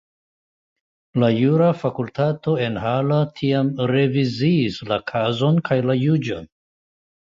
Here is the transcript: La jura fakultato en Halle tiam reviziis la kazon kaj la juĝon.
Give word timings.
La 1.23 1.29
jura 1.35 1.67
fakultato 1.83 2.55
en 2.69 2.81
Halle 2.87 3.21
tiam 3.37 3.73
reviziis 3.95 4.85
la 4.93 5.03
kazon 5.15 5.65
kaj 5.71 5.83
la 5.89 6.03
juĝon. 6.05 6.55